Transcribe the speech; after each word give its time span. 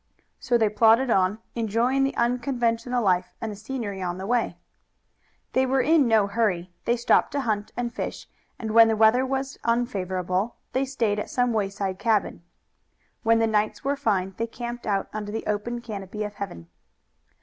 So 0.39 0.57
they 0.57 0.67
plodded 0.69 1.11
on, 1.11 1.37
enjoying 1.53 2.03
the 2.03 2.15
unconventional 2.17 3.03
life 3.03 3.35
and 3.39 3.51
the 3.51 3.55
scenery 3.55 4.01
on 4.01 4.17
the 4.17 4.25
way. 4.25 4.57
They 5.53 5.63
were 5.67 5.79
in 5.79 6.07
no 6.07 6.25
hurry. 6.25 6.71
They 6.85 6.97
stopped 6.97 7.31
to 7.33 7.41
hunt 7.41 7.71
and 7.77 7.93
fish, 7.93 8.27
and 8.57 8.71
when 8.71 8.87
the 8.87 8.95
weather 8.95 9.23
was 9.23 9.59
unfavorable 9.63 10.55
they 10.73 10.85
stayed 10.85 11.19
at 11.19 11.29
some 11.29 11.53
wayside 11.53 11.99
cabin. 11.99 12.41
When 13.21 13.37
the 13.37 13.45
nights 13.45 13.83
were 13.83 13.95
fine 13.95 14.33
they 14.37 14.47
camped 14.47 14.87
out 14.87 15.07
under 15.13 15.31
the 15.31 15.45
open 15.45 15.81
canopy 15.81 16.23
of 16.23 16.33
heaven. 16.33 16.67